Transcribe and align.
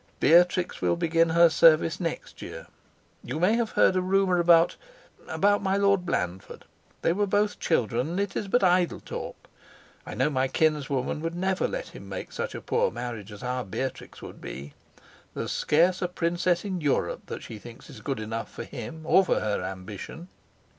Beatrix 0.19 0.81
will 0.81 0.95
begin 0.95 1.29
her 1.29 1.47
service 1.47 1.99
next 1.99 2.41
year. 2.41 2.65
You 3.23 3.39
may 3.39 3.53
have 3.53 3.73
heard 3.73 3.95
a 3.95 4.01
rumor 4.01 4.39
about 4.39 4.75
about 5.27 5.61
my 5.61 5.77
Lord 5.77 6.07
Blandford. 6.07 6.65
They 7.03 7.13
were 7.13 7.27
both 7.27 7.59
children; 7.59 8.09
and 8.09 8.19
it 8.19 8.35
is 8.35 8.47
but 8.47 8.63
idle 8.63 8.99
talk. 8.99 9.35
I 10.03 10.15
know 10.15 10.31
my 10.31 10.47
kinswoman 10.47 11.21
would 11.21 11.35
never 11.35 11.67
let 11.67 11.89
him 11.89 12.09
make 12.09 12.31
such 12.31 12.55
a 12.55 12.61
poor 12.61 12.89
marriage 12.89 13.31
as 13.31 13.43
our 13.43 13.63
Beatrix 13.63 14.23
would 14.23 14.41
be. 14.41 14.73
There's 15.35 15.51
scarce 15.51 16.01
a 16.01 16.07
princess 16.07 16.65
in 16.65 16.81
Europe 16.81 17.27
that 17.27 17.43
she 17.43 17.59
thinks 17.59 17.87
is 17.87 18.01
good 18.01 18.19
enough 18.19 18.51
for 18.51 18.63
him 18.63 19.01
or 19.03 19.23
for 19.23 19.39
her 19.39 19.61
ambition." 19.61 20.29